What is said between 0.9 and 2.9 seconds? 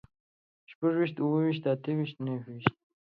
ويشت، اووه ويشت، اته ويشت، نهه ويشت